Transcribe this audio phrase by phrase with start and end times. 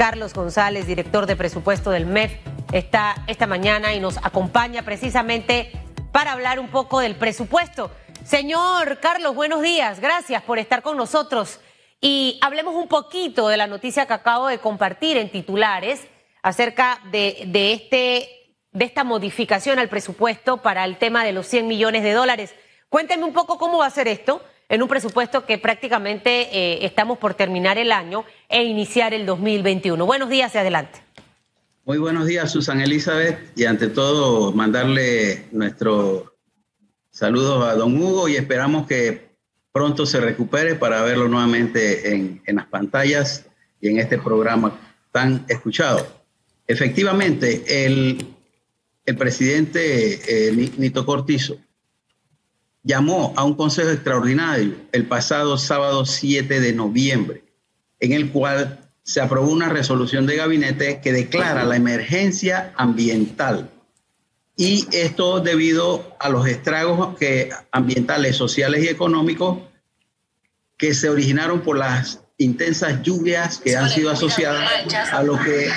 [0.00, 2.32] Carlos González, director de presupuesto del MEF,
[2.72, 5.72] está esta mañana y nos acompaña precisamente
[6.10, 7.90] para hablar un poco del presupuesto.
[8.24, 10.00] Señor Carlos, buenos días.
[10.00, 11.60] Gracias por estar con nosotros.
[12.00, 16.00] Y hablemos un poquito de la noticia que acabo de compartir en titulares
[16.40, 22.04] acerca de, este, de esta modificación al presupuesto para el tema de los 100 millones
[22.04, 22.54] de dólares.
[22.88, 24.40] Cuénteme un poco cómo va a ser esto
[24.70, 30.06] en un presupuesto que prácticamente eh, estamos por terminar el año e iniciar el 2021.
[30.06, 31.00] Buenos días adelante.
[31.84, 36.36] Muy buenos días, Susan Elizabeth, y ante todo mandarle nuestro
[37.10, 39.30] saludos a don Hugo y esperamos que
[39.72, 43.46] pronto se recupere para verlo nuevamente en, las pantallas
[43.80, 44.78] y en este programa
[45.10, 46.06] tan escuchado.
[46.68, 48.36] Efectivamente, el,
[49.18, 51.58] presidente eh, Nito Cortizo
[52.82, 57.44] llamó a un consejo extraordinario el pasado sábado 7 de noviembre,
[57.98, 63.70] en el cual se aprobó una resolución de gabinete que declara la emergencia ambiental.
[64.56, 69.58] Y esto debido a los estragos que, ambientales, sociales y económicos
[70.76, 74.70] que se originaron por las intensas lluvias que han sido asociadas
[75.12, 75.70] a lo que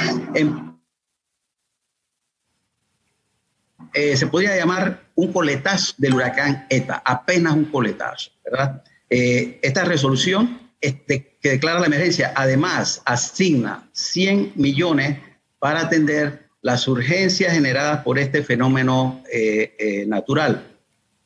[3.94, 8.84] eh, se podría llamar un coletazo del huracán ETA, apenas un coletazo, ¿verdad?
[9.10, 15.20] Eh, esta resolución este, que declara la emergencia, además asigna 100 millones
[15.60, 20.66] para atender las urgencias generadas por este fenómeno eh, natural.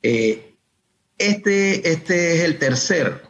[0.02, 3.22] este, este es el tercer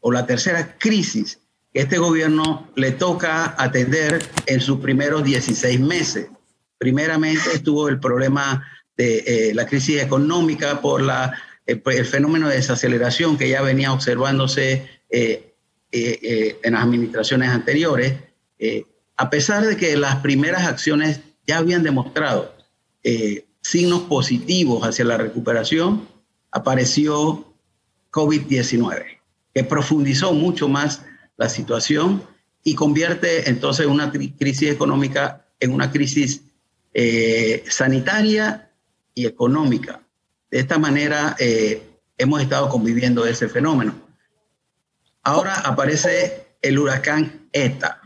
[0.00, 1.38] o la tercera crisis
[1.72, 6.28] que este gobierno le toca atender en sus primeros 16 meses.
[6.78, 8.66] Primeramente estuvo el problema
[9.02, 11.36] de eh, la crisis económica, por la,
[11.66, 15.48] eh, el fenómeno de desaceleración que ya venía observándose eh,
[15.92, 18.14] en las administraciones anteriores,
[19.18, 22.56] a pesar de que las primeras acciones ya habían demostrado
[23.60, 26.08] signos positivos hacia la recuperación,
[26.50, 27.52] apareció
[28.10, 29.18] COVID-19,
[29.52, 31.02] que profundizó mucho más
[31.36, 32.22] la situación
[32.64, 36.40] y convierte entonces una crisis económica en una crisis
[37.68, 38.71] sanitaria
[39.14, 40.00] y económica.
[40.50, 41.82] De esta manera eh,
[42.18, 43.94] hemos estado conviviendo ese fenómeno.
[45.22, 48.00] Ahora aparece el huracán ETA.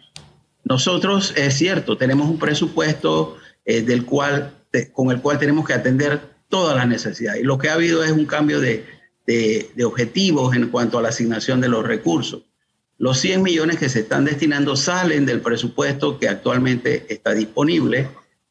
[0.64, 4.54] Nosotros, es cierto, tenemos un presupuesto eh, del cual,
[4.92, 7.40] con el cual tenemos que atender todas las necesidades.
[7.40, 8.84] Y lo que ha habido es un cambio de,
[9.26, 12.42] de, de objetivos en cuanto a la asignación de los recursos.
[12.98, 18.08] Los 100 millones que se están destinando salen del presupuesto que actualmente está disponible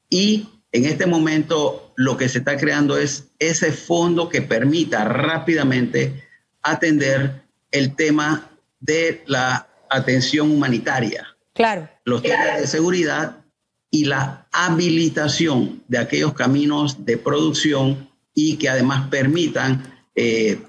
[0.09, 6.27] y en este momento lo que se está creando es ese fondo que permita rápidamente
[6.61, 8.49] atender el tema
[8.81, 11.25] de la atención humanitaria.
[11.53, 11.89] Claro.
[12.03, 13.37] Los temas de seguridad
[13.89, 19.81] y la habilitación de aquellos caminos de producción y que además permitan
[20.13, 20.61] eh,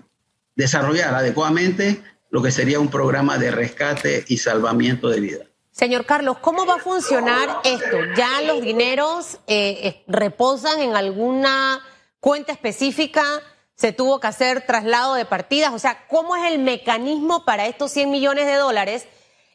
[0.55, 2.01] desarrollar adecuadamente
[2.31, 5.45] lo que sería un programa de rescate y salvamiento de vida.
[5.77, 7.99] Señor Carlos, ¿cómo va a funcionar esto?
[8.17, 11.83] ¿Ya los dineros eh, eh, reposan en alguna
[12.19, 13.23] cuenta específica?
[13.75, 15.75] ¿Se tuvo que hacer traslado de partidas?
[15.75, 19.07] O sea, ¿cómo es el mecanismo para estos 100 millones de dólares?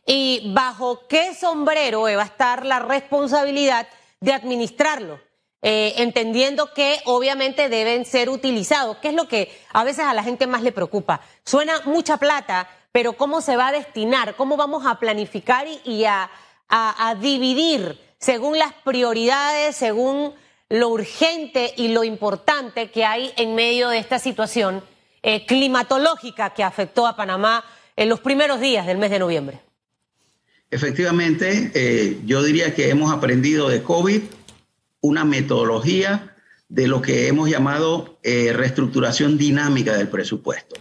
[0.06, 3.88] ¿Y bajo qué sombrero va a estar la responsabilidad
[4.20, 5.20] de administrarlo?
[5.64, 10.24] Eh, entendiendo que obviamente deben ser utilizados, ¿Qué es lo que a veces a la
[10.24, 11.22] gente más le preocupa.
[11.46, 16.30] Suena mucha plata, pero cómo se va a destinar, cómo vamos a planificar y, a,
[17.20, 20.34] dividir según las prioridades, según
[20.70, 24.82] lo urgente y lo importante que hay en medio de esta situación
[25.22, 27.66] eh, climatológica que afectó a Panamá
[27.98, 29.60] en los primeros días del mes de noviembre.
[30.70, 34.22] Efectivamente, eh, yo diría que hemos aprendido de COVID
[35.02, 36.36] una metodología
[36.70, 40.78] de lo que hemos llamado eh, reestructuración dinámica del presupuesto.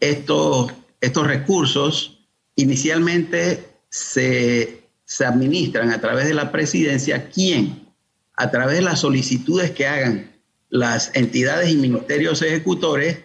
[0.00, 0.68] Esto
[1.02, 2.20] estos recursos
[2.54, 4.78] inicialmente se,
[5.26, 7.86] administran a través de la presidencia, quien
[8.34, 10.32] a través de las solicitudes que hagan
[10.70, 13.18] las entidades y ministerios ejecutores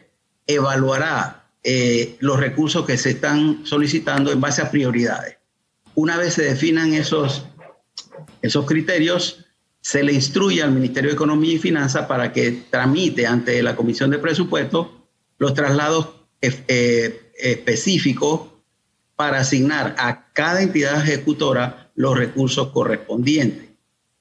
[0.48, 5.38] evaluará eh, los recursos que se están solicitando en base a prioridades.
[5.96, 7.46] Una vez se definan esos,
[8.42, 9.46] esos criterios,
[9.82, 14.10] se le instruye al Ministerio de Economía y Finanzas para que tramite ante la Comisión
[14.10, 14.88] de Presupuestos
[15.38, 16.10] los traslados
[16.42, 18.62] eh, eh, específico
[19.16, 23.70] para asignar a cada entidad ejecutora los recursos correspondientes.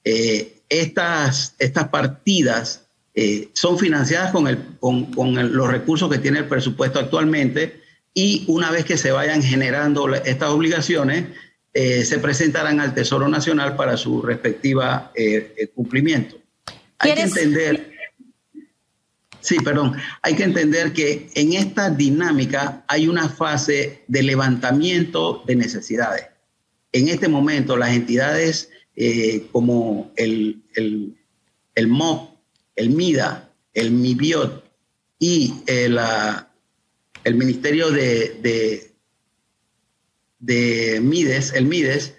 [0.04, 6.46] Eh, estas, estas partidas eh, son financiadas con, el, con, los recursos que tiene el
[6.46, 7.80] presupuesto actualmente
[8.14, 11.26] y una vez que se vayan generando estas obligaciones,
[11.74, 15.12] se presentarán al Tesoro Nacional para su respectiva
[15.74, 16.38] cumplimiento.
[16.98, 17.95] Hay que entender,
[19.46, 25.56] sí, perdón, hay que entender que en esta dinámica hay una fase de levantamiento de
[25.56, 26.26] necesidades.
[26.92, 28.70] En este momento las entidades
[29.52, 31.16] como el, el,
[31.74, 32.30] el MOP,
[32.76, 34.64] el MIDA, el MIBIOT
[35.18, 35.98] y el,
[37.24, 38.92] el Ministerio de,
[40.38, 42.14] de, MIDES, el MIDES,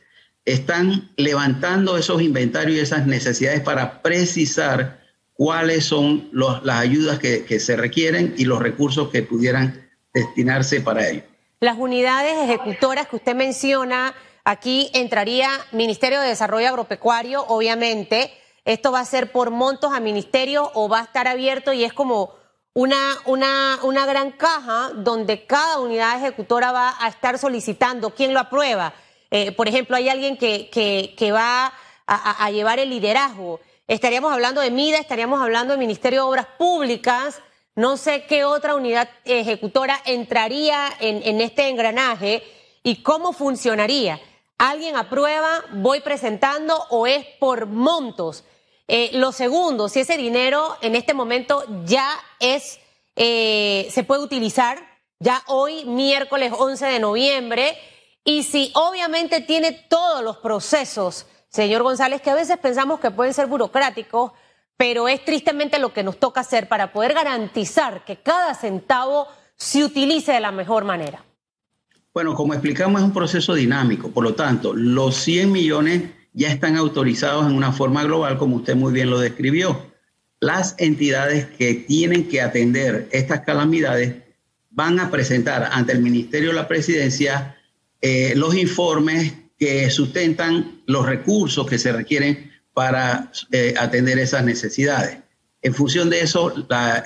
[0.46, 4.97] están levantando esos inventarios y esas necesidades para precisar
[5.38, 11.24] cuáles son las ayudas que, se requieren y los recursos que pudieran destinarse para ello.
[11.60, 14.14] Las unidades ejecutoras que usted menciona,
[14.44, 18.32] aquí entraría Ministerio de Desarrollo Agropecuario, obviamente,
[18.66, 21.94] esto va a ser por montos a ministerio o va a estar abierto y es
[21.94, 22.34] como
[22.74, 28.40] una, una, una gran caja donde cada unidad ejecutora va a estar solicitando quién lo
[28.40, 28.94] aprueba.
[29.32, 31.74] Eh, por ejemplo, hay alguien que, que, va
[32.06, 33.60] a, llevar el liderazgo.
[33.88, 37.42] Estaríamos hablando de MIDA, estaríamos hablando del Ministerio de Obras Públicas.
[37.74, 42.44] No sé qué otra unidad ejecutora entraría en, este engranaje
[42.84, 44.20] y cómo funcionaría.
[44.58, 48.44] ¿Alguien aprueba, voy presentando o es por montos?
[48.90, 52.10] Eh, lo segundo, si ese dinero en este momento ya
[52.42, 52.82] es,
[53.16, 54.86] eh, se puede utilizar,
[55.20, 57.78] ya hoy, miércoles 11 de noviembre,
[58.26, 63.34] y si obviamente tiene todos los procesos, señor González, que a veces pensamos que pueden
[63.34, 64.32] ser burocráticos,
[64.78, 69.84] pero es tristemente lo que nos toca hacer para poder garantizar que cada centavo se
[69.84, 71.24] utilice de la mejor manera.
[72.14, 74.10] Bueno, como explicamos, es un proceso dinámico.
[74.10, 76.04] Por lo tanto, los 100 millones
[76.34, 79.92] ya están autorizados en una forma global, como usted muy bien lo describió.
[80.40, 84.16] Las entidades que tienen que atender estas calamidades
[84.70, 87.58] van a presentar ante el Ministerio de la Presidencia
[88.02, 95.18] eh, los informes que sustentan los recursos que se requieren para eh, atender esas necesidades.
[95.62, 96.54] En función de eso,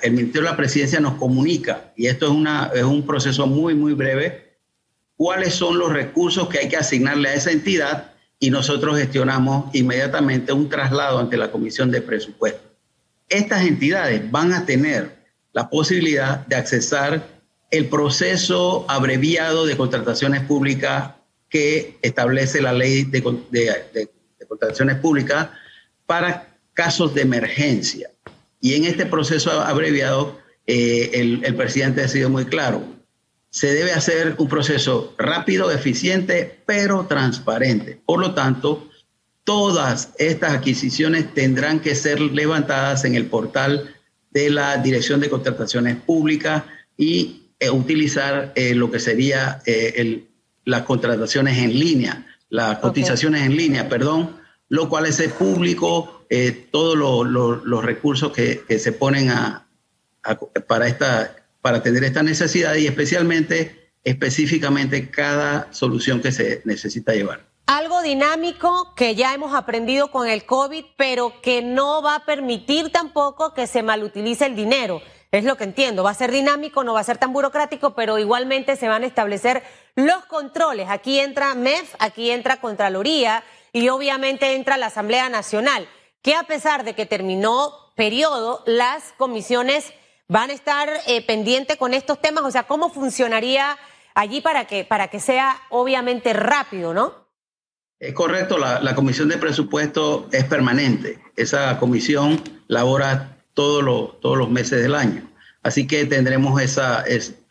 [0.02, 3.74] el Ministerio de la Presidencia nos comunica, y esto es, una, es un proceso muy,
[3.74, 4.58] muy breve,
[5.16, 10.52] cuáles son los recursos que hay que asignarle a esa entidad y nosotros gestionamos inmediatamente
[10.52, 12.70] un traslado ante la Comisión de Presupuesto.
[13.30, 15.16] Estas entidades van a tener
[15.54, 17.26] la posibilidad de accesar
[17.70, 21.12] el proceso abreviado de contrataciones públicas
[21.52, 23.22] que establece la ley de,
[24.48, 25.50] contrataciones públicas
[26.08, 28.10] para casos de emergencia.
[28.60, 32.84] Y en este proceso abreviado, eh, el, el presidente ha sido muy claro
[33.52, 38.02] se debe hacer un proceso rápido, eficiente, pero transparente.
[38.06, 38.90] Por lo tanto,
[39.44, 43.94] todas estas adquisiciones tendrán que ser levantadas en el portal
[44.32, 46.64] de la Dirección de Contrataciones Públicas
[46.96, 50.24] y eh, utilizar eh, lo que sería eh,
[50.66, 56.26] las contrataciones en línea, las cotizaciones en línea, perdón, lo cual es público
[56.72, 59.32] todos los recursos que, se ponen
[60.68, 67.46] para esta para atender esta necesidad y especialmente, específicamente, cada solución que se necesita llevar.
[67.68, 72.92] Algo dinámico que ya hemos aprendido con el COVID, pero que no va a permitir
[72.92, 75.02] tampoco que se malutilice el dinero.
[75.32, 76.04] Es lo que entiendo.
[76.04, 79.08] Va a ser dinámico, no va a ser tan burocrático, pero igualmente se van a
[79.08, 79.64] establecer
[79.96, 80.88] los controles.
[80.90, 85.88] Aquí entra MEF, aquí entra Contraloría y obviamente entra la Asamblea Nacional,
[86.22, 89.94] que a pesar de que terminó periodo, las comisiones
[90.28, 92.44] van a estar eh, pendientes con estos temas?
[92.44, 93.78] O sea, ¿cómo funcionaría
[94.16, 97.14] allí para que, para que sea obviamente rápido, no?
[98.00, 101.20] Es correcto, la, comisión de presupuesto es permanente.
[101.36, 105.30] Esa comisión labora todos los, todos los meses del año.
[105.64, 107.04] Así que tendremos esa,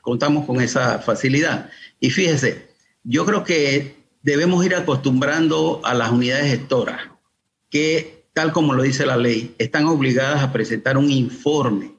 [0.03, 1.71] contamos con esa facilidad.
[2.01, 2.69] Y fíjese,
[3.05, 7.01] yo creo que debemos ir acostumbrando a las unidades gestoras
[7.71, 11.93] que, tal como lo dice la ley, están obligadas a presentar un informe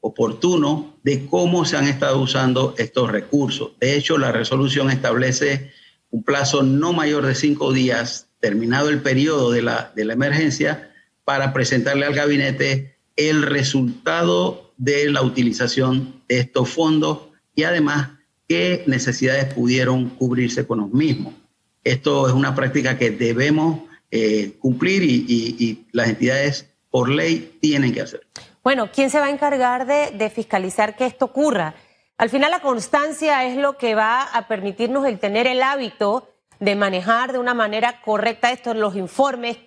[0.00, 3.72] oportuno de cómo se han estado usando estos recursos.
[3.80, 5.70] De hecho, la resolución establece
[6.10, 10.92] un plazo no mayor de cinco días, terminado el periodo de la, de la emergencia,
[11.24, 18.10] para presentarle al gabinete el resultado de la utilización de estos fondos y además
[18.48, 21.34] qué necesidades pudieron cubrirse con los mismos.
[21.84, 23.80] Esto es una práctica que debemos
[24.10, 28.26] eh, cumplir y, las entidades por ley tienen que hacer.
[28.62, 31.74] Bueno, ¿quién se va a encargar de, fiscalizar que esto ocurra?
[32.16, 36.74] Al final la constancia es lo que va a permitirnos el tener el hábito de
[36.74, 39.58] manejar de una manera correcta estos los informes,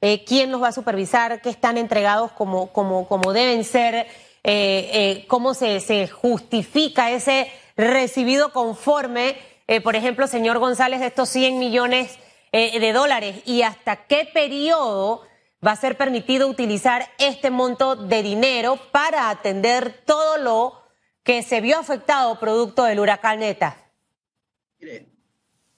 [0.00, 4.06] eh, quién los va a supervisar, qué están entregados como, como, como deben ser,
[4.42, 9.36] eh, eh, cómo se, justifica ese recibido conforme.
[9.84, 12.18] por ejemplo, señor González, de estos 100 millones
[12.52, 15.22] eh, de dólares y hasta qué periodo
[15.64, 20.82] va a ser permitido utilizar este monto de dinero para atender todo lo
[21.22, 23.76] que se vio afectado producto del huracán Neta?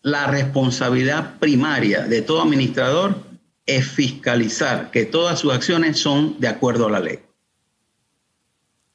[0.00, 3.16] La responsabilidad primaria de todo administrador
[3.66, 7.18] es fiscalizar que todas sus acciones son de acuerdo a la ley.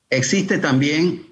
[0.10, 1.26] Existe también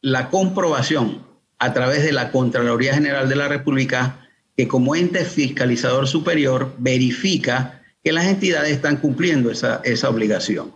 [0.00, 1.24] la comprobación
[1.58, 7.82] a través de la Contraloría General de la República que como ente fiscalizador superior verifica
[8.02, 10.72] que las entidades están cumpliendo esa, esa obligación.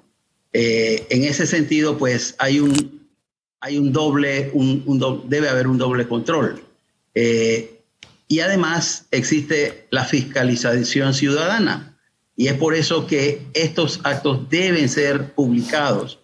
[0.53, 3.09] Eh, en ese sentido, pues hay un,
[3.61, 6.63] hay un doble, un, debe haber un doble control.
[7.15, 7.81] Eh,
[8.29, 11.99] y además existe la fiscalización ciudadana.
[12.37, 16.19] Y es por eso que estos actos deben ser publicados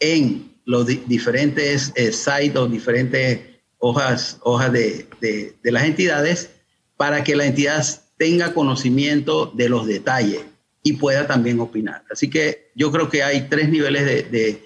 [0.00, 3.40] en los diferentes eh, sites o diferentes
[3.78, 6.50] hojas, hojas de, de, de las entidades
[6.96, 7.84] para que la entidad
[8.16, 10.42] tenga conocimiento de los detalles
[10.82, 12.04] y pueda también opinar.
[12.10, 14.60] Así que yo creo que hay tres niveles de,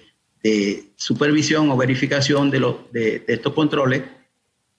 [0.95, 2.59] supervisión o verificación de,
[2.91, 4.03] de, estos controles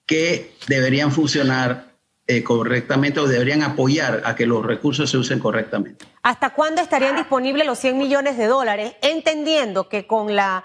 [0.07, 1.93] que deberían funcionar
[2.25, 6.05] eh, correctamente o deberían apoyar a que los recursos se usen correctamente.
[6.23, 8.93] ¿Hasta cuándo estarían disponibles los 100 millones de dólares?
[9.01, 10.63] Entendiendo que con la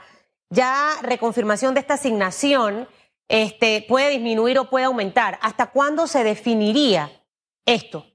[0.51, 2.89] ya reconfirmación de esta asignación
[3.29, 5.39] este, puede disminuir o puede aumentar.
[5.43, 7.11] ¿Hasta cuándo se definiría
[7.67, 8.07] esto?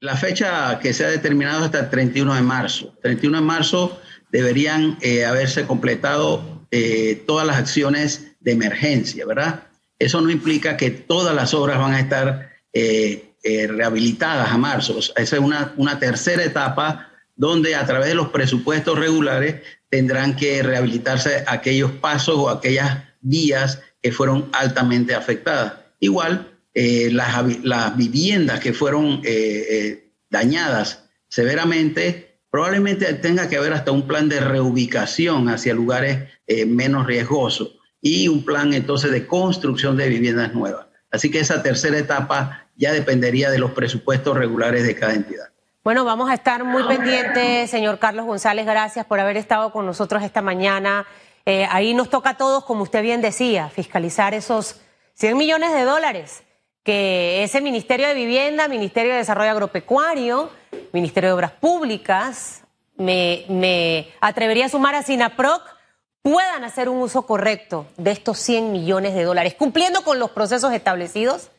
[0.00, 2.96] La fecha que se ha determinado es hasta el 31 de marzo.
[3.02, 9.68] 31 de marzo deberían eh, haberse completado eh, todas las acciones de emergencia, ¿verdad?
[9.98, 14.98] Eso no implica que todas las obras van a estar eh, rehabilitadas a marzo.
[14.98, 20.62] Esa es una, una tercera etapa donde a través de los presupuestos regulares tendrán que
[20.62, 25.74] rehabilitarse aquellos pasos o aquellas vías que fueron altamente afectadas.
[26.00, 33.92] Igual, eh, las, viviendas que fueron eh, eh, dañadas severamente, probablemente tenga que haber hasta
[33.92, 36.30] un plan de reubicación hacia lugares
[36.66, 40.86] menos riesgosos y un plan entonces de construcción de viviendas nuevas.
[41.10, 45.52] Así que esa tercera etapa ya dependería de los presupuestos regulares de cada entidad.
[45.84, 48.66] Bueno, vamos a estar muy pendientes, señor Carlos González.
[48.66, 51.08] Gracias por haber estado con nosotros esta mañana.
[51.44, 54.80] ahí nos toca a todos, como usted bien decía, fiscalizar esos
[55.14, 56.44] 100 millones de dólares
[56.84, 60.50] que ese Ministerio de Vivienda, Ministerio de Desarrollo Agropecuario,
[60.92, 62.62] Ministerio de Obras Públicas,
[62.96, 65.62] me, atrevería a sumar a SINAPROC,
[66.22, 70.72] puedan hacer un uso correcto de estos 100 millones de dólares, cumpliendo con los procesos
[70.72, 71.50] establecidos,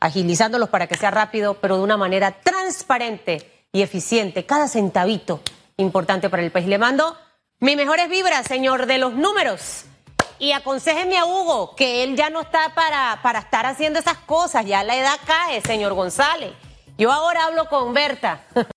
[0.00, 4.46] agilizándolos para que sea rápido, pero de una manera transparente y eficiente.
[4.46, 5.40] Cada centavito
[5.76, 6.66] importante para el país.
[6.66, 7.16] Le mando
[7.58, 9.84] mis mejores vibras, señor de los números.
[10.38, 14.64] Y aconsejeme a Hugo que él ya no está para, para estar haciendo esas cosas,
[14.64, 16.52] ya la edad cae, señor González.
[16.96, 18.44] Yo ahora hablo con Berta.